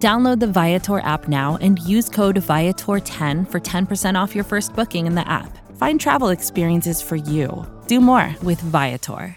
Download 0.00 0.40
the 0.40 0.46
Viator 0.46 1.00
app 1.00 1.28
now 1.28 1.58
and 1.60 1.78
use 1.80 2.08
code 2.08 2.36
Viator10 2.36 3.50
for 3.50 3.60
10% 3.60 4.14
off 4.18 4.34
your 4.34 4.44
first 4.44 4.74
booking 4.74 5.06
in 5.06 5.14
the 5.14 5.28
app. 5.28 5.58
Find 5.76 6.00
travel 6.00 6.30
experiences 6.30 7.02
for 7.02 7.16
you. 7.16 7.66
Do 7.86 8.00
more 8.00 8.34
with 8.42 8.58
Viator. 8.62 9.36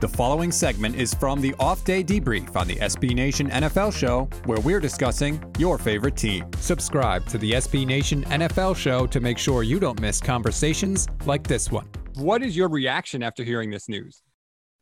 The 0.00 0.08
following 0.08 0.52
segment 0.52 0.94
is 0.94 1.12
from 1.12 1.42
the 1.42 1.54
off 1.58 1.84
day 1.84 2.02
debrief 2.02 2.56
on 2.56 2.66
the 2.66 2.76
SB 2.76 3.14
Nation 3.14 3.50
NFL 3.50 3.92
show, 3.92 4.26
where 4.46 4.60
we're 4.60 4.80
discussing 4.80 5.44
your 5.58 5.76
favorite 5.76 6.16
team. 6.16 6.46
Subscribe 6.60 7.26
to 7.26 7.36
the 7.36 7.52
SB 7.52 7.86
Nation 7.86 8.24
NFL 8.24 8.74
show 8.74 9.06
to 9.06 9.20
make 9.20 9.36
sure 9.36 9.64
you 9.64 9.78
don't 9.78 10.00
miss 10.00 10.18
conversations 10.18 11.08
like 11.26 11.46
this 11.46 11.70
one. 11.70 11.86
What 12.14 12.42
is 12.42 12.56
your 12.56 12.70
reaction 12.70 13.22
after 13.22 13.44
hearing 13.44 13.70
this 13.70 13.86
news? 13.86 14.22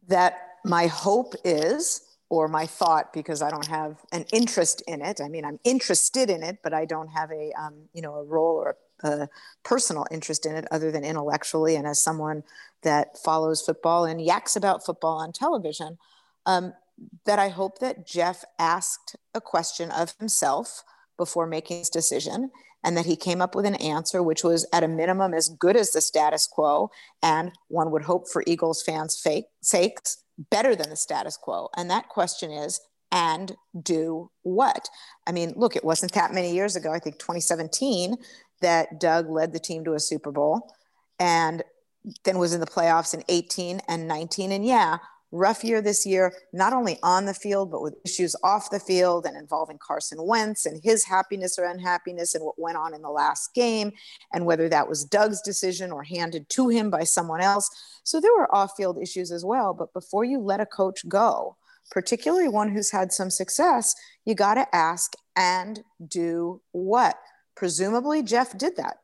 That 0.06 0.36
my 0.64 0.86
hope 0.86 1.34
is 1.44 2.02
or 2.28 2.48
my 2.48 2.66
thought 2.66 3.12
because 3.12 3.40
I 3.40 3.50
don't 3.50 3.66
have 3.66 3.98
an 4.12 4.24
interest 4.32 4.82
in 4.86 5.00
it. 5.00 5.20
I 5.20 5.28
mean, 5.28 5.44
I'm 5.44 5.60
interested 5.64 6.28
in 6.28 6.42
it, 6.42 6.58
but 6.62 6.74
I 6.74 6.84
don't 6.84 7.08
have 7.08 7.30
a 7.30 7.52
um, 7.52 7.74
you 7.92 8.02
know 8.02 8.14
a 8.14 8.24
role 8.24 8.56
or 8.56 8.76
a, 9.02 9.28
personal 9.62 10.06
interest 10.10 10.46
in 10.46 10.56
it 10.56 10.66
other 10.70 10.90
than 10.90 11.04
intellectually 11.04 11.76
and 11.76 11.86
as 11.86 12.02
someone 12.02 12.42
that 12.82 13.18
follows 13.18 13.62
football 13.62 14.04
and 14.04 14.20
yaks 14.20 14.56
about 14.56 14.84
football 14.84 15.18
on 15.18 15.32
television. 15.32 15.98
Um, 16.46 16.74
that 17.26 17.38
I 17.38 17.50
hope 17.50 17.80
that 17.80 18.06
Jeff 18.06 18.44
asked 18.58 19.16
a 19.34 19.40
question 19.40 19.90
of 19.90 20.14
himself 20.18 20.82
before 21.18 21.46
making 21.46 21.78
his 21.78 21.90
decision 21.90 22.50
and 22.86 22.96
that 22.96 23.04
he 23.04 23.16
came 23.16 23.42
up 23.42 23.54
with 23.54 23.66
an 23.66 23.74
answer 23.74 24.22
which 24.22 24.44
was 24.44 24.66
at 24.72 24.84
a 24.84 24.88
minimum 24.88 25.34
as 25.34 25.48
good 25.48 25.76
as 25.76 25.90
the 25.90 26.00
status 26.00 26.46
quo 26.46 26.90
and 27.22 27.52
one 27.68 27.90
would 27.90 28.04
hope 28.04 28.28
for 28.28 28.44
Eagles 28.46 28.82
fans' 28.82 29.20
fake, 29.20 29.46
sakes 29.60 30.22
better 30.50 30.76
than 30.76 30.88
the 30.88 30.96
status 30.96 31.36
quo? 31.36 31.68
And 31.76 31.90
that 31.90 32.08
question 32.08 32.52
is, 32.52 32.80
and 33.10 33.56
do 33.82 34.30
what? 34.42 34.88
I 35.26 35.32
mean, 35.32 35.52
look, 35.56 35.76
it 35.76 35.84
wasn't 35.84 36.12
that 36.12 36.32
many 36.32 36.54
years 36.54 36.76
ago, 36.76 36.92
I 36.92 36.98
think 36.98 37.18
2017, 37.18 38.16
that 38.60 39.00
Doug 39.00 39.28
led 39.28 39.52
the 39.52 39.58
team 39.58 39.84
to 39.84 39.94
a 39.94 40.00
Super 40.00 40.30
Bowl 40.30 40.72
and 41.18 41.62
then 42.24 42.38
was 42.38 42.54
in 42.54 42.60
the 42.60 42.66
playoffs 42.66 43.14
in 43.14 43.24
18 43.28 43.80
and 43.88 44.06
19. 44.06 44.52
And 44.52 44.64
yeah, 44.64 44.98
rough 45.32 45.64
year 45.64 45.82
this 45.82 46.06
year, 46.06 46.32
not 46.52 46.72
only 46.72 46.98
on 47.02 47.24
the 47.24 47.34
field, 47.34 47.70
but 47.70 47.82
with 47.82 47.96
issues 48.04 48.36
off 48.42 48.70
the 48.70 48.80
field 48.80 49.26
and 49.26 49.36
involving 49.36 49.78
Carson 49.78 50.18
Wentz 50.20 50.66
and 50.66 50.80
his 50.82 51.04
happiness 51.04 51.58
or 51.58 51.64
unhappiness 51.64 52.34
and 52.34 52.44
what 52.44 52.58
went 52.58 52.76
on 52.76 52.94
in 52.94 53.02
the 53.02 53.10
last 53.10 53.54
game, 53.54 53.92
and 54.32 54.46
whether 54.46 54.68
that 54.68 54.88
was 54.88 55.04
Doug's 55.04 55.42
decision 55.42 55.92
or 55.92 56.02
handed 56.02 56.48
to 56.50 56.68
him 56.68 56.90
by 56.90 57.04
someone 57.04 57.40
else. 57.40 57.70
So 58.04 58.20
there 58.20 58.34
were 58.34 58.54
off 58.54 58.72
field 58.76 58.98
issues 59.00 59.32
as 59.32 59.44
well. 59.44 59.74
But 59.74 59.92
before 59.92 60.24
you 60.24 60.38
let 60.38 60.60
a 60.60 60.66
coach 60.66 61.06
go, 61.08 61.56
particularly 61.90 62.48
one 62.48 62.70
who's 62.70 62.90
had 62.90 63.12
some 63.12 63.30
success, 63.30 63.94
you 64.24 64.34
got 64.34 64.54
to 64.54 64.74
ask 64.74 65.14
and 65.36 65.82
do 66.06 66.60
what? 66.72 67.16
Presumably, 67.54 68.22
Jeff 68.22 68.56
did 68.56 68.76
that. 68.76 68.98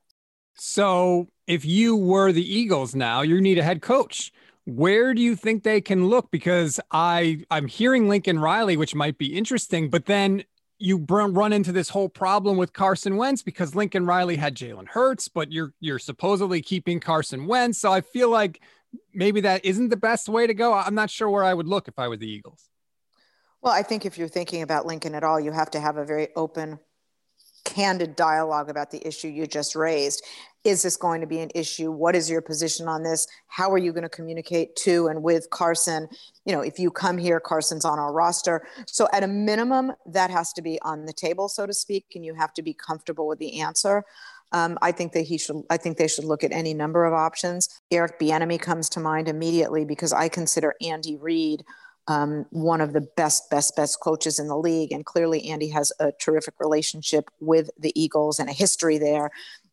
So 0.55 1.29
if 1.47 1.65
you 1.65 1.97
were 1.97 2.33
the 2.33 2.59
Eagles 2.59 2.95
now, 2.95 3.23
you 3.23 3.41
need 3.41 3.59
a 3.59 3.63
head 3.63 3.83
coach 3.83 4.33
where 4.65 5.13
do 5.15 5.21
you 5.21 5.35
think 5.35 5.63
they 5.63 5.81
can 5.81 6.07
look? 6.07 6.31
Because 6.31 6.79
I 6.91 7.45
I'm 7.51 7.67
hearing 7.67 8.09
Lincoln 8.09 8.39
Riley, 8.39 8.77
which 8.77 8.95
might 8.95 9.19
be 9.19 9.37
interesting, 9.37 9.91
but 9.91 10.07
then 10.07 10.45
you 10.79 10.99
run 11.09 11.53
into 11.53 11.71
this 11.71 11.89
whole 11.89 12.09
problem 12.09 12.57
with 12.57 12.73
Carson 12.73 13.17
Wentz 13.17 13.43
because 13.43 13.75
Lincoln 13.77 14.05
Riley 14.05 14.37
had 14.37 14.57
Jalen 14.57 14.89
Hurts, 14.89 15.29
but 15.29 15.53
you're 15.53 15.73
you're 15.81 15.99
supposedly 15.99 16.61
keeping 16.61 17.01
Carson 17.01 17.47
Wentz. 17.47 17.79
So 17.79 17.93
I 17.93 18.01
feel 18.01 18.31
like 18.31 18.61
maybe 19.15 19.41
that 19.43 19.65
isn't 19.65 19.89
the 19.89 19.97
best 19.97 20.29
way 20.29 20.47
to 20.47 20.55
go. 20.55 20.75
I'm 20.75 20.95
not 20.95 21.11
sure 21.11 21.31
where 21.31 21.45
I 21.45 21.55
would 21.55 21.69
look 21.69 21.89
if 21.89 21.99
I 21.99 22.09
were 22.09 22.17
the 22.17 22.29
Eagles. 22.31 22.69
Well, 23.63 23.73
I 23.73 23.85
think 23.85 24.05
if 24.05 24.19
you're 24.19 24.29
thinking 24.29 24.63
about 24.63 24.87
Lincoln 24.87 25.15
at 25.15 25.23
all, 25.23 25.39
you 25.39 25.53
have 25.53 25.71
to 25.71 25.81
have 25.81 25.97
a 25.97 26.05
very 26.05 26.29
open 26.35 26.81
candid 27.65 28.17
dialogue 28.17 28.69
about 28.69 28.91
the 28.91 29.07
issue 29.07 29.29
you 29.29 29.47
just 29.47 29.75
raised. 29.75 30.25
Is 30.65 30.83
this 30.83 30.97
going 30.97 31.21
to 31.21 31.27
be 31.27 31.41
an 31.41 31.51
issue? 31.55 31.91
What 31.91 32.15
is 32.15 32.31
your 32.31 32.41
position 32.41 32.87
on 32.87 33.03
this? 33.03 33.27
How 33.49 33.71
are 33.73 33.79
you 33.79 33.93
going 33.93 34.05
to 34.05 34.09
communicate 34.09 34.77
to 34.77 35.09
and 35.09 35.23
with 35.23 35.51
Carson? 35.51 36.09
You 36.45 36.53
know, 36.55 36.61
if 36.61 36.79
you 36.79 36.91
come 36.91 37.19
here, 37.19 37.41
Carson's 37.41 37.85
on 37.85 37.99
our 37.99 38.13
roster. 38.13 38.65
So, 38.87 39.09
at 39.13 39.25
a 39.25 39.27
minimum, 39.27 39.93
that 40.07 40.31
has 40.31 40.53
to 40.55 40.63
be 40.63 40.81
on 40.83 41.07
the 41.07 41.13
table, 41.13 41.49
so 41.49 41.67
to 41.67 41.75
speak, 41.75 42.07
and 42.15 42.25
you 42.25 42.35
have 42.35 42.53
to 42.55 42.63
be 42.63 42.75
comfortable 42.75 43.27
with 43.27 43.41
the 43.41 43.61
answer. 43.61 44.05
Um, 44.53 44.79
I 44.83 44.93
think 44.93 45.13
that 45.13 45.23
he 45.23 45.39
should. 45.39 45.63
I 45.69 45.79
think 45.79 45.97
they 45.97 46.09
should 46.09 46.25
look 46.25 46.45
at 46.45 46.53
any 46.53 46.75
number 46.75 47.05
of 47.05 47.13
options. 47.13 47.69
Eric 47.91 48.21
Bieniemy 48.21 48.61
comes 48.61 48.89
to 48.91 49.01
mind 49.01 49.29
immediately 49.29 49.85
because 49.85 50.13
I 50.13 50.29
consider 50.29 50.75
Andy 50.81 51.17
Reid 51.17 51.65
um, 52.09 52.47
one 52.51 52.81
of 52.81 52.93
the 52.93 53.01
best, 53.01 53.51
best, 53.51 53.77
best 53.77 54.01
coaches 54.01 54.39
in 54.39 54.49
the 54.49 54.57
league. 54.57 54.93
And 54.93 55.05
clearly, 55.05 55.49
Andy 55.49 55.69
has 55.69 55.93
a 56.01 56.13
terrific 56.13 56.55
relationship 56.59 57.31
with 57.41 57.71
the 57.79 57.93
Eagles 58.01 58.39
and 58.39 58.49
a 58.49 58.53
history 58.53 58.99
there. 58.99 59.31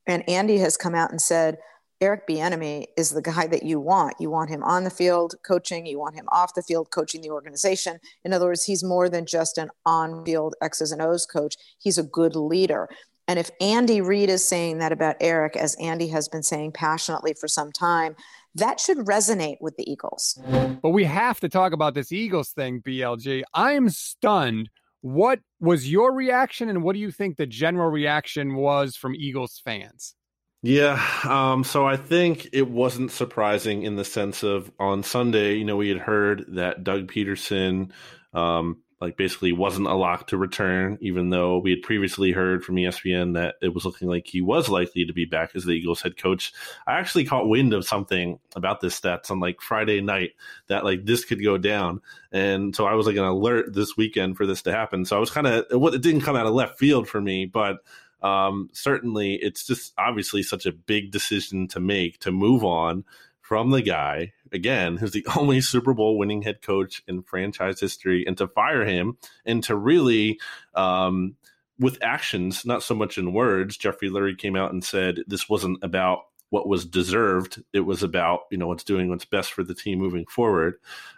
And 0.07 0.27
Andy 0.29 0.57
has 0.57 0.77
come 0.77 0.95
out 0.95 1.11
and 1.11 1.21
said, 1.21 1.57
Eric 2.01 2.27
Bieniemy 2.27 2.85
is 2.95 3.09
the 3.09 3.21
guy 3.21 3.45
that 3.47 3.63
you 3.63 3.79
want. 3.79 4.15
You 4.19 4.29
want 4.29 4.49
him 4.49 4.63
on 4.63 4.85
the 4.85 4.89
field 4.89 5.35
coaching. 5.45 5.85
You 5.85 5.99
want 5.99 6.15
him 6.15 6.29
off 6.31 6.53
the 6.53 6.63
field 6.63 6.91
coaching 6.91 7.21
the 7.21 7.29
organization. 7.29 7.99
In 8.23 8.31
other 8.31 8.45
words, 8.45 8.63
he's 8.63 8.83
more 8.83 9.09
than 9.09 9.25
just 9.25 9.57
an 9.57 9.69
on-field 9.85 10.55
X's 10.61 10.93
and 10.93 11.01
O's 11.01 11.25
coach. 11.25 11.55
He's 11.77 11.97
a 11.97 12.03
good 12.03 12.37
leader. 12.37 12.87
And 13.27 13.37
if 13.37 13.51
Andy 13.59 14.01
Reid 14.01 14.29
is 14.29 14.47
saying 14.47 14.79
that 14.79 14.91
about 14.93 15.17
Eric, 15.19 15.57
as 15.57 15.75
Andy 15.75 16.07
has 16.07 16.29
been 16.29 16.41
saying 16.41 16.71
passionately 16.71 17.33
for 17.33 17.47
some 17.47 17.71
time, 17.71 18.15
that 18.55 18.79
should 18.79 18.97
resonate 18.99 19.57
with 19.61 19.75
the 19.77 19.89
Eagles. 19.89 20.39
But 20.81 20.89
we 20.89 21.03
have 21.03 21.39
to 21.41 21.49
talk 21.49 21.73
about 21.73 21.93
this 21.93 22.11
Eagles 22.11 22.49
thing, 22.49 22.81
BLG. 22.81 23.43
I 23.53 23.73
am 23.73 23.89
stunned. 23.89 24.69
What 25.01 25.39
was 25.59 25.89
your 25.89 26.13
reaction, 26.13 26.69
and 26.69 26.83
what 26.83 26.93
do 26.93 26.99
you 26.99 27.11
think 27.11 27.37
the 27.37 27.45
general 27.45 27.89
reaction 27.89 28.55
was 28.55 28.95
from 28.95 29.15
Eagles 29.15 29.61
fans? 29.63 30.15
Yeah, 30.61 31.01
um, 31.23 31.63
so 31.63 31.87
I 31.87 31.95
think 31.95 32.49
it 32.51 32.69
wasn't 32.69 33.11
surprising 33.11 33.83
in 33.83 33.95
the 33.95 34.03
sense 34.03 34.43
of 34.43 34.69
on 34.77 35.03
Sunday, 35.03 35.55
you 35.55 35.63
know, 35.63 35.77
we 35.77 35.87
had 35.87 35.99
heard 35.99 36.45
that 36.49 36.83
Doug 36.83 37.09
Pederson 37.09 37.91
um, 38.33 38.81
like 39.01 39.15
basically 39.15 39.53
wasn't 39.53 39.87
a 39.87 39.93
lock 39.93 40.27
to 40.27 40.37
return, 40.37 40.97
even 40.99 41.29
though 41.29 41.59
we 41.59 41.71
had 41.71 41.81
previously 41.81 42.31
heard 42.31 42.63
from 42.63 42.75
ESPN 42.75 43.35
that 43.35 43.55
it 43.61 43.73
was 43.73 43.85
looking 43.85 44.09
like 44.09 44.27
he 44.27 44.41
was 44.41 44.67
likely 44.67 45.05
to 45.05 45.13
be 45.13 45.25
back 45.25 45.51
as 45.55 45.63
the 45.63 45.71
Eagles 45.71 46.01
head 46.01 46.17
coach. 46.17 46.51
I 46.85 46.99
actually 46.99 47.23
caught 47.23 47.47
wind 47.47 47.73
of 47.73 47.87
something 47.87 48.39
about 48.55 48.81
this 48.81 48.99
stats 48.99 49.31
on 49.31 49.39
like 49.39 49.61
Friday 49.61 50.01
night 50.01 50.31
that 50.67 50.83
like 50.83 51.05
this 51.05 51.23
could 51.23 51.41
go 51.41 51.57
down. 51.57 52.01
And 52.31 52.75
so 52.75 52.85
I 52.85 52.95
was 52.95 53.07
like 53.07 53.15
an 53.15 53.23
alert 53.23 53.73
this 53.73 53.95
weekend 53.95 54.35
for 54.35 54.45
this 54.45 54.63
to 54.63 54.71
happen. 54.73 55.05
So 55.05 55.15
I 55.15 55.19
was 55.19 55.31
kind 55.31 55.47
of, 55.47 55.65
what 55.71 55.93
it 55.93 56.01
didn't 56.01 56.21
come 56.21 56.35
out 56.35 56.45
of 56.45 56.53
left 56.53 56.77
field 56.77 57.07
for 57.07 57.21
me, 57.21 57.45
but 57.45 57.77
um, 58.21 58.69
certainly 58.73 59.35
it's 59.35 59.65
just 59.65 59.93
obviously 59.97 60.43
such 60.43 60.65
a 60.65 60.73
big 60.73 61.11
decision 61.11 61.69
to 61.69 61.79
make 61.79 62.19
to 62.19 62.31
move 62.31 62.65
on 62.65 63.05
from 63.39 63.71
the 63.71 63.81
guy 63.81 64.33
again 64.51 64.97
who's 64.97 65.11
the 65.11 65.25
only 65.37 65.61
Super 65.61 65.93
Bowl 65.93 66.17
winning 66.17 66.41
head 66.41 66.61
coach 66.61 67.03
in 67.07 67.23
franchise 67.23 67.79
history, 67.79 68.23
and 68.25 68.37
to 68.37 68.47
fire 68.47 68.85
him 68.85 69.17
and 69.45 69.63
to 69.63 69.75
really, 69.75 70.39
um, 70.75 71.35
with 71.79 71.97
actions, 72.01 72.65
not 72.65 72.83
so 72.83 72.93
much 72.93 73.17
in 73.17 73.33
words. 73.33 73.77
Jeffrey 73.77 74.09
Lurie 74.09 74.37
came 74.37 74.55
out 74.55 74.71
and 74.71 74.83
said 74.83 75.21
this 75.27 75.47
wasn't 75.47 75.79
about 75.83 76.23
what 76.49 76.67
was 76.67 76.85
deserved; 76.85 77.63
it 77.73 77.81
was 77.81 78.03
about 78.03 78.41
you 78.51 78.57
know 78.57 78.67
what's 78.67 78.83
doing 78.83 79.09
what's 79.09 79.25
best 79.25 79.53
for 79.53 79.63
the 79.63 79.75
team 79.75 79.99
moving 79.99 80.25
forward. 80.25 80.75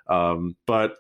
Um, 0.08 0.56
but 0.66 0.98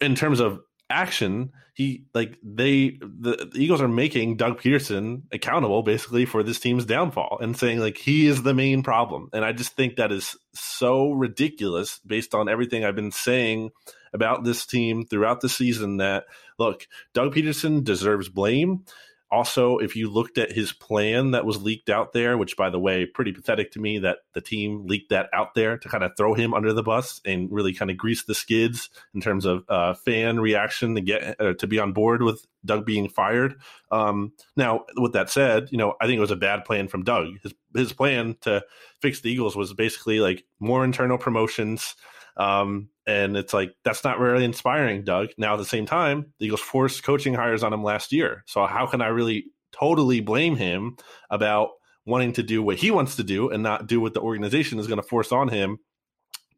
in 0.00 0.14
terms 0.14 0.40
of 0.40 0.60
action, 0.90 1.52
he 1.74 2.06
like 2.14 2.38
they 2.42 2.98
the, 3.00 3.48
the, 3.52 3.58
Eagles 3.58 3.82
are 3.82 3.88
making 3.88 4.36
Doug 4.36 4.60
Pederson 4.60 5.22
accountable 5.32 5.82
basically 5.82 6.24
for 6.24 6.42
this 6.42 6.58
team's 6.58 6.86
downfall 6.86 7.38
and 7.40 7.56
saying 7.56 7.80
like 7.80 7.98
he 7.98 8.26
is 8.26 8.42
the 8.42 8.54
main 8.54 8.82
problem. 8.82 9.28
And 9.32 9.44
I 9.44 9.52
just 9.52 9.72
think 9.76 9.96
that 9.96 10.10
is 10.10 10.36
so 10.54 11.12
ridiculous 11.12 12.00
based 12.06 12.34
on 12.34 12.48
everything 12.48 12.84
I've 12.84 12.96
been 12.96 13.12
saying 13.12 13.70
about 14.14 14.44
this 14.44 14.64
team 14.64 15.04
throughout 15.04 15.42
the 15.42 15.48
season 15.48 15.98
that 15.98 16.24
look, 16.58 16.86
Doug 17.12 17.34
Pederson 17.34 17.84
deserves 17.84 18.30
blame. 18.30 18.84
Also, 19.30 19.78
if 19.78 19.96
you 19.96 20.08
looked 20.08 20.38
at 20.38 20.52
his 20.52 20.72
plan 20.72 21.32
that 21.32 21.44
was 21.44 21.60
leaked 21.60 21.90
out 21.90 22.12
there, 22.12 22.38
which 22.38 22.56
by 22.56 22.70
the 22.70 22.78
way, 22.78 23.04
pretty 23.04 23.32
pathetic 23.32 23.72
to 23.72 23.80
me 23.80 23.98
that 23.98 24.18
the 24.34 24.40
team 24.40 24.86
leaked 24.86 25.10
that 25.10 25.28
out 25.32 25.54
there 25.54 25.76
to 25.76 25.88
kind 25.88 26.04
of 26.04 26.12
throw 26.16 26.34
him 26.34 26.54
under 26.54 26.72
the 26.72 26.82
bus 26.82 27.20
and 27.24 27.50
really 27.50 27.72
kind 27.72 27.90
of 27.90 27.96
grease 27.96 28.24
the 28.24 28.34
skids 28.34 28.88
in 29.14 29.20
terms 29.20 29.44
of 29.44 29.64
uh, 29.68 29.94
fan 29.94 30.38
reaction 30.38 30.94
to 30.94 31.00
get 31.00 31.40
uh, 31.40 31.54
to 31.54 31.66
be 31.66 31.78
on 31.78 31.92
board 31.92 32.22
with 32.22 32.46
Doug 32.64 32.86
being 32.86 33.08
fired. 33.08 33.56
Um, 33.90 34.32
now, 34.56 34.84
with 34.96 35.12
that 35.14 35.30
said, 35.30 35.68
you 35.72 35.78
know 35.78 35.94
I 36.00 36.06
think 36.06 36.18
it 36.18 36.20
was 36.20 36.30
a 36.30 36.36
bad 36.36 36.64
plan 36.64 36.86
from 36.86 37.02
Doug. 37.02 37.38
His 37.42 37.54
his 37.74 37.92
plan 37.92 38.36
to 38.42 38.64
fix 39.00 39.20
the 39.20 39.30
Eagles 39.30 39.56
was 39.56 39.74
basically 39.74 40.20
like 40.20 40.44
more 40.60 40.84
internal 40.84 41.18
promotions. 41.18 41.96
Um, 42.36 42.90
and 43.06 43.36
it's 43.36 43.54
like 43.54 43.74
that's 43.84 44.04
not 44.04 44.18
really 44.18 44.44
inspiring, 44.44 45.04
Doug. 45.04 45.28
Now 45.38 45.54
at 45.54 45.58
the 45.58 45.64
same 45.64 45.86
time, 45.86 46.32
the 46.38 46.46
Eagles 46.46 46.60
forced 46.60 47.02
coaching 47.02 47.34
hires 47.34 47.62
on 47.62 47.72
him 47.72 47.84
last 47.84 48.12
year. 48.12 48.42
So 48.46 48.66
how 48.66 48.86
can 48.86 49.00
I 49.00 49.08
really 49.08 49.46
totally 49.72 50.20
blame 50.20 50.56
him 50.56 50.96
about 51.30 51.70
wanting 52.04 52.32
to 52.34 52.42
do 52.42 52.62
what 52.62 52.76
he 52.76 52.90
wants 52.90 53.16
to 53.16 53.24
do 53.24 53.50
and 53.50 53.62
not 53.62 53.86
do 53.86 54.00
what 54.00 54.14
the 54.14 54.20
organization 54.20 54.78
is 54.78 54.86
going 54.86 55.00
to 55.00 55.06
force 55.06 55.32
on 55.32 55.48
him? 55.48 55.78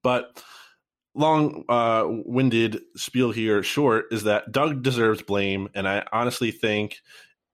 But 0.02 0.42
long 1.14 1.64
uh, 1.68 2.04
winded 2.06 2.80
spiel 2.96 3.30
here 3.30 3.62
short 3.62 4.06
is 4.10 4.24
that 4.24 4.50
Doug 4.52 4.82
deserves 4.82 5.22
blame, 5.22 5.68
and 5.74 5.86
I 5.86 6.06
honestly 6.12 6.50
think 6.50 6.98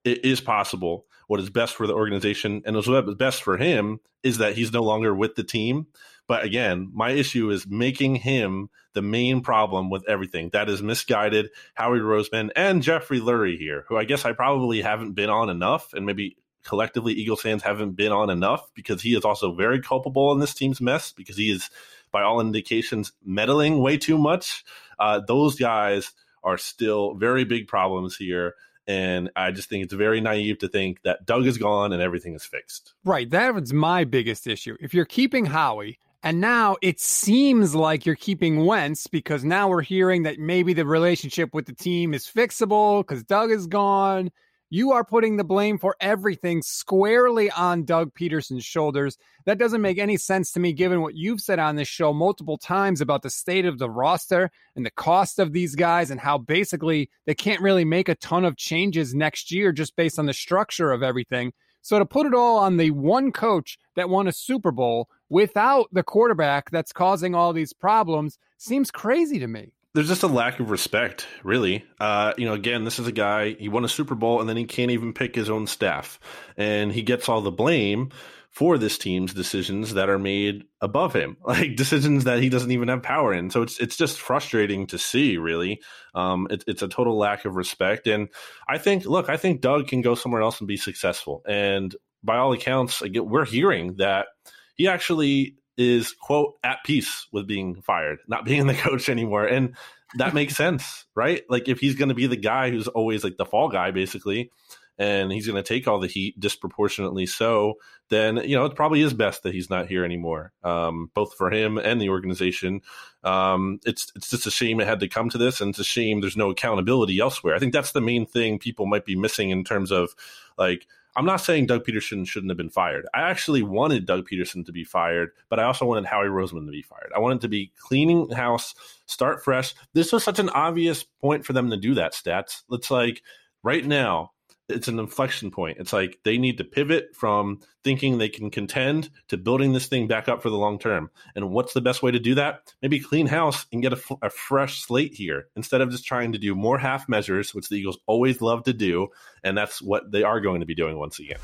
it 0.04 0.24
is 0.24 0.40
possible. 0.40 1.06
What 1.26 1.40
is 1.40 1.50
best 1.50 1.74
for 1.74 1.86
the 1.86 1.94
organization 1.94 2.62
and 2.66 2.76
what 2.76 3.08
is 3.08 3.14
best 3.14 3.42
for 3.42 3.56
him 3.56 3.98
is 4.22 4.38
that 4.38 4.54
he's 4.54 4.72
no 4.72 4.82
longer 4.82 5.14
with 5.14 5.34
the 5.34 5.42
team 5.44 5.86
but 6.26 6.44
again, 6.44 6.90
my 6.92 7.10
issue 7.10 7.50
is 7.50 7.66
making 7.66 8.16
him 8.16 8.70
the 8.94 9.02
main 9.02 9.40
problem 9.40 9.90
with 9.90 10.08
everything. 10.08 10.50
That 10.52 10.68
is 10.68 10.82
misguided. 10.82 11.50
Howie 11.74 11.98
Roseman 11.98 12.50
and 12.56 12.82
Jeffrey 12.82 13.20
Lurie 13.20 13.58
here, 13.58 13.84
who 13.88 13.96
I 13.96 14.04
guess 14.04 14.24
I 14.24 14.32
probably 14.32 14.80
haven't 14.80 15.12
been 15.12 15.30
on 15.30 15.50
enough, 15.50 15.92
and 15.92 16.06
maybe 16.06 16.36
collectively 16.64 17.12
Eagles 17.12 17.42
fans 17.42 17.62
haven't 17.62 17.92
been 17.92 18.12
on 18.12 18.30
enough 18.30 18.70
because 18.74 19.02
he 19.02 19.14
is 19.14 19.24
also 19.24 19.54
very 19.54 19.80
culpable 19.80 20.32
in 20.32 20.40
this 20.40 20.54
team's 20.54 20.80
mess 20.80 21.12
because 21.12 21.36
he 21.36 21.50
is, 21.50 21.68
by 22.10 22.22
all 22.22 22.40
indications, 22.40 23.12
meddling 23.24 23.80
way 23.80 23.98
too 23.98 24.16
much. 24.16 24.64
Uh, 24.98 25.20
those 25.20 25.56
guys 25.56 26.12
are 26.42 26.58
still 26.58 27.14
very 27.14 27.44
big 27.44 27.68
problems 27.68 28.16
here. 28.16 28.54
And 28.86 29.30
I 29.34 29.50
just 29.50 29.68
think 29.68 29.84
it's 29.84 29.94
very 29.94 30.20
naive 30.20 30.58
to 30.58 30.68
think 30.68 31.02
that 31.02 31.24
Doug 31.24 31.46
is 31.46 31.56
gone 31.56 31.92
and 31.92 32.02
everything 32.02 32.34
is 32.34 32.44
fixed. 32.44 32.92
Right. 33.04 33.28
That 33.30 33.54
was 33.54 33.72
my 33.72 34.04
biggest 34.04 34.46
issue. 34.46 34.76
If 34.78 34.92
you're 34.92 35.06
keeping 35.06 35.46
Howie, 35.46 35.98
and 36.24 36.40
now 36.40 36.76
it 36.80 36.98
seems 36.98 37.74
like 37.74 38.06
you're 38.06 38.16
keeping 38.16 38.64
Wentz 38.64 39.06
because 39.06 39.44
now 39.44 39.68
we're 39.68 39.82
hearing 39.82 40.22
that 40.22 40.38
maybe 40.38 40.72
the 40.72 40.86
relationship 40.86 41.52
with 41.52 41.66
the 41.66 41.74
team 41.74 42.14
is 42.14 42.24
fixable 42.26 43.02
because 43.02 43.22
Doug 43.22 43.50
is 43.50 43.66
gone. 43.66 44.30
You 44.70 44.92
are 44.92 45.04
putting 45.04 45.36
the 45.36 45.44
blame 45.44 45.76
for 45.76 45.94
everything 46.00 46.62
squarely 46.62 47.50
on 47.50 47.84
Doug 47.84 48.14
Pederson's 48.14 48.64
shoulders. 48.64 49.18
That 49.44 49.58
doesn't 49.58 49.82
make 49.82 49.98
any 49.98 50.16
sense 50.16 50.50
to 50.52 50.60
me, 50.60 50.72
given 50.72 51.02
what 51.02 51.14
you've 51.14 51.42
said 51.42 51.58
on 51.58 51.76
this 51.76 51.88
show 51.88 52.14
multiple 52.14 52.56
times 52.56 53.02
about 53.02 53.20
the 53.20 53.28
state 53.28 53.66
of 53.66 53.78
the 53.78 53.90
roster 53.90 54.50
and 54.74 54.86
the 54.86 54.90
cost 54.92 55.38
of 55.38 55.52
these 55.52 55.74
guys 55.74 56.10
and 56.10 56.18
how 56.18 56.38
basically 56.38 57.10
they 57.26 57.34
can't 57.34 57.60
really 57.60 57.84
make 57.84 58.08
a 58.08 58.14
ton 58.14 58.46
of 58.46 58.56
changes 58.56 59.14
next 59.14 59.52
year 59.52 59.72
just 59.72 59.94
based 59.94 60.18
on 60.18 60.24
the 60.24 60.32
structure 60.32 60.90
of 60.90 61.02
everything. 61.02 61.52
So 61.82 61.98
to 61.98 62.06
put 62.06 62.26
it 62.26 62.32
all 62.32 62.56
on 62.60 62.78
the 62.78 62.92
one 62.92 63.30
coach 63.30 63.78
that 63.94 64.08
won 64.08 64.26
a 64.26 64.32
Super 64.32 64.72
Bowl 64.72 65.10
without 65.34 65.88
the 65.90 66.04
quarterback 66.04 66.70
that's 66.70 66.92
causing 66.92 67.34
all 67.34 67.52
these 67.52 67.72
problems 67.72 68.38
seems 68.56 68.92
crazy 68.92 69.40
to 69.40 69.48
me. 69.48 69.72
There's 69.92 70.06
just 70.06 70.22
a 70.22 70.28
lack 70.28 70.60
of 70.60 70.70
respect, 70.70 71.26
really. 71.42 71.84
Uh, 71.98 72.34
you 72.38 72.46
know, 72.46 72.52
again, 72.52 72.84
this 72.84 73.00
is 73.00 73.08
a 73.08 73.12
guy, 73.12 73.54
he 73.54 73.68
won 73.68 73.84
a 73.84 73.88
Super 73.88 74.14
Bowl 74.14 74.38
and 74.38 74.48
then 74.48 74.56
he 74.56 74.64
can't 74.64 74.92
even 74.92 75.12
pick 75.12 75.34
his 75.34 75.50
own 75.50 75.66
staff. 75.66 76.20
And 76.56 76.92
he 76.92 77.02
gets 77.02 77.28
all 77.28 77.40
the 77.40 77.50
blame 77.50 78.10
for 78.50 78.78
this 78.78 78.96
team's 78.96 79.34
decisions 79.34 79.94
that 79.94 80.08
are 80.08 80.20
made 80.20 80.66
above 80.80 81.12
him, 81.12 81.36
like 81.44 81.74
decisions 81.74 82.22
that 82.24 82.40
he 82.40 82.48
doesn't 82.48 82.70
even 82.70 82.86
have 82.86 83.02
power 83.02 83.34
in. 83.34 83.50
So 83.50 83.62
it's 83.62 83.80
it's 83.80 83.96
just 83.96 84.20
frustrating 84.20 84.86
to 84.88 84.98
see. 84.98 85.36
Really, 85.36 85.80
um, 86.14 86.46
it, 86.48 86.62
it's 86.68 86.82
a 86.82 86.88
total 86.88 87.18
lack 87.18 87.44
of 87.44 87.56
respect. 87.56 88.06
And 88.06 88.28
I 88.68 88.78
think, 88.78 89.04
look, 89.04 89.28
I 89.28 89.36
think 89.36 89.60
Doug 89.60 89.88
can 89.88 90.00
go 90.00 90.14
somewhere 90.14 90.42
else 90.42 90.60
and 90.60 90.68
be 90.68 90.76
successful. 90.76 91.42
And 91.44 91.94
by 92.22 92.36
all 92.36 92.52
accounts, 92.52 93.02
we're 93.02 93.44
hearing 93.44 93.96
that 93.96 94.26
he 94.74 94.88
actually 94.88 95.56
is 95.76 96.12
quote 96.12 96.54
at 96.62 96.78
peace 96.84 97.26
with 97.32 97.46
being 97.46 97.82
fired, 97.82 98.18
not 98.28 98.44
being 98.44 98.66
the 98.66 98.74
coach 98.86 99.08
anymore, 99.08 99.44
and 99.46 99.74
that 100.16 100.34
makes 100.34 100.56
sense, 100.56 101.06
right? 101.14 101.42
Like 101.48 101.68
if 101.68 101.80
he's 101.80 101.96
going 101.96 102.10
to 102.10 102.14
be 102.14 102.26
the 102.26 102.36
guy 102.36 102.70
who's 102.70 102.88
always 102.88 103.24
like 103.24 103.36
the 103.36 103.46
fall 103.46 103.68
guy, 103.68 103.90
basically 103.90 104.50
and 104.98 105.32
he's 105.32 105.46
going 105.46 105.62
to 105.62 105.66
take 105.66 105.88
all 105.88 105.98
the 105.98 106.06
heat 106.06 106.38
disproportionately 106.38 107.26
so, 107.26 107.74
then 108.10 108.36
you 108.36 108.56
know 108.56 108.64
it 108.64 108.76
probably 108.76 109.00
is 109.00 109.12
best 109.12 109.42
that 109.42 109.54
he's 109.54 109.70
not 109.70 109.88
here 109.88 110.04
anymore, 110.04 110.52
um, 110.62 111.10
both 111.14 111.34
for 111.34 111.50
him 111.50 111.78
and 111.78 112.00
the 112.00 112.10
organization. 112.10 112.80
Um, 113.24 113.80
it's 113.84 114.12
it's 114.14 114.30
just 114.30 114.46
a 114.46 114.50
shame 114.50 114.80
it 114.80 114.86
had 114.86 115.00
to 115.00 115.08
come 115.08 115.30
to 115.30 115.38
this, 115.38 115.60
and 115.60 115.70
it's 115.70 115.78
a 115.78 115.84
shame 115.84 116.20
there's 116.20 116.36
no 116.36 116.50
accountability 116.50 117.18
elsewhere. 117.18 117.54
I 117.54 117.58
think 117.58 117.72
that's 117.72 117.92
the 117.92 118.00
main 118.00 118.26
thing 118.26 118.58
people 118.58 118.86
might 118.86 119.04
be 119.04 119.16
missing 119.16 119.50
in 119.50 119.64
terms 119.64 119.90
of 119.90 120.14
like. 120.56 120.86
I'm 121.16 121.24
not 121.24 121.40
saying 121.40 121.66
Doug 121.66 121.84
Pederson 121.84 122.26
shouldn't 122.26 122.50
have 122.50 122.56
been 122.56 122.70
fired. 122.70 123.06
I 123.14 123.22
actually 123.22 123.62
wanted 123.62 124.06
Doug 124.06 124.28
Pederson 124.28 124.66
to 124.66 124.72
be 124.72 124.84
fired, 124.84 125.30
but 125.48 125.60
I 125.60 125.64
also 125.64 125.86
wanted 125.86 126.06
Howie 126.06 126.26
Roseman 126.26 126.66
to 126.66 126.72
be 126.72 126.82
fired. 126.82 127.12
I 127.14 127.20
wanted 127.20 127.40
to 127.42 127.48
be 127.48 127.72
cleaning 127.78 128.30
house, 128.30 128.74
start 129.06 129.42
fresh. 129.44 129.74
This 129.92 130.12
was 130.12 130.24
such 130.24 130.38
an 130.38 130.50
obvious 130.50 131.04
point 131.04 131.46
for 131.46 131.52
them 131.52 131.70
to 131.70 131.76
do 131.76 131.94
that, 131.94 132.14
stats. 132.14 132.62
It's 132.70 132.90
like 132.90 133.22
right 133.62 133.86
now, 133.86 134.32
it's 134.68 134.88
an 134.88 134.98
inflection 134.98 135.50
point. 135.50 135.78
It's 135.78 135.92
like 135.92 136.18
they 136.24 136.38
need 136.38 136.58
to 136.58 136.64
pivot 136.64 137.14
from 137.14 137.60
thinking 137.82 138.16
they 138.16 138.28
can 138.28 138.50
contend 138.50 139.10
to 139.28 139.36
building 139.36 139.72
this 139.72 139.86
thing 139.86 140.08
back 140.08 140.28
up 140.28 140.42
for 140.42 140.48
the 140.48 140.56
long 140.56 140.78
term. 140.78 141.10
And 141.36 141.50
what's 141.50 141.74
the 141.74 141.82
best 141.82 142.02
way 142.02 142.10
to 142.10 142.18
do 142.18 142.34
that? 142.36 142.72
Maybe 142.80 142.98
clean 142.98 143.26
house 143.26 143.66
and 143.72 143.82
get 143.82 143.92
a, 143.92 144.00
a 144.22 144.30
fresh 144.30 144.80
slate 144.80 145.14
here 145.14 145.48
instead 145.54 145.80
of 145.80 145.90
just 145.90 146.06
trying 146.06 146.32
to 146.32 146.38
do 146.38 146.54
more 146.54 146.78
half 146.78 147.08
measures, 147.08 147.54
which 147.54 147.68
the 147.68 147.76
Eagles 147.76 147.98
always 148.06 148.40
love 148.40 148.64
to 148.64 148.72
do. 148.72 149.08
And 149.42 149.56
that's 149.56 149.82
what 149.82 150.10
they 150.10 150.22
are 150.22 150.40
going 150.40 150.60
to 150.60 150.66
be 150.66 150.74
doing 150.74 150.98
once 150.98 151.18
again. 151.18 151.38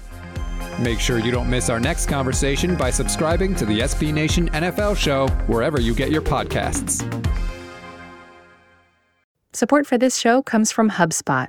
Make 0.79 0.99
sure 0.99 1.19
you 1.19 1.31
don't 1.31 1.51
miss 1.51 1.69
our 1.69 1.81
next 1.81 2.07
conversation 2.07 2.75
by 2.75 2.91
subscribing 2.91 3.55
to 3.57 3.67
the 3.67 3.81
SB 3.81 4.15
Nation 4.15 4.49
NFL 4.51 4.97
show 4.97 5.29
wherever 5.47 5.79
you 5.79 5.95
get 5.95 6.11
your 6.11 6.23
podcasts. 6.23 7.05
Support 9.53 9.87
for 9.87 9.99
this 9.99 10.17
show 10.17 10.43
comes 10.43 10.73
from 10.73 10.91
HubSpot. 10.91 11.49